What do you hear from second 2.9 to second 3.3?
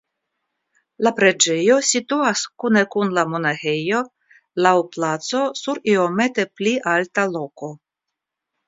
kun la